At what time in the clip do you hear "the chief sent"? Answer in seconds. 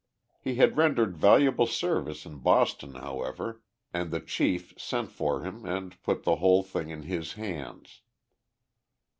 4.09-5.11